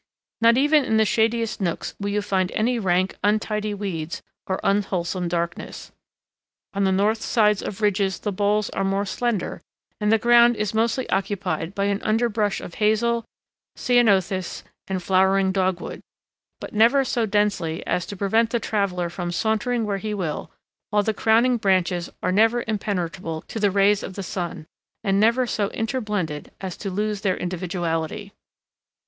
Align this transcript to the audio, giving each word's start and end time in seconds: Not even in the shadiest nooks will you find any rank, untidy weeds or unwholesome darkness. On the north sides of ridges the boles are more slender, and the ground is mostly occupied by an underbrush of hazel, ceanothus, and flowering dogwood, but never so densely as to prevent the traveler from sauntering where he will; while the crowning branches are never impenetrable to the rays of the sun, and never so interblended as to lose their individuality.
Not 0.41 0.57
even 0.57 0.83
in 0.83 0.97
the 0.97 1.05
shadiest 1.05 1.61
nooks 1.61 1.93
will 1.99 2.09
you 2.09 2.23
find 2.23 2.51
any 2.53 2.79
rank, 2.79 3.17
untidy 3.23 3.75
weeds 3.75 4.23
or 4.47 4.59
unwholesome 4.63 5.27
darkness. 5.27 5.91
On 6.73 6.85
the 6.85 6.91
north 6.91 7.21
sides 7.21 7.61
of 7.61 7.81
ridges 7.83 8.17
the 8.17 8.31
boles 8.31 8.71
are 8.71 8.83
more 8.83 9.05
slender, 9.05 9.61
and 9.99 10.11
the 10.11 10.17
ground 10.17 10.55
is 10.55 10.73
mostly 10.73 11.07
occupied 11.11 11.75
by 11.75 11.83
an 11.85 12.01
underbrush 12.01 12.59
of 12.61 12.73
hazel, 12.81 13.25
ceanothus, 13.77 14.63
and 14.87 15.03
flowering 15.03 15.51
dogwood, 15.51 16.01
but 16.59 16.73
never 16.73 17.05
so 17.05 17.27
densely 17.27 17.85
as 17.85 18.07
to 18.07 18.17
prevent 18.17 18.49
the 18.49 18.59
traveler 18.59 19.07
from 19.07 19.31
sauntering 19.31 19.85
where 19.85 19.99
he 19.99 20.15
will; 20.15 20.49
while 20.89 21.03
the 21.03 21.13
crowning 21.13 21.57
branches 21.57 22.09
are 22.23 22.31
never 22.31 22.63
impenetrable 22.67 23.43
to 23.43 23.59
the 23.59 23.69
rays 23.69 24.01
of 24.01 24.15
the 24.15 24.23
sun, 24.23 24.65
and 25.03 25.19
never 25.19 25.45
so 25.45 25.67
interblended 25.69 26.49
as 26.59 26.75
to 26.75 26.89
lose 26.89 27.21
their 27.21 27.35
individuality. 27.35 28.33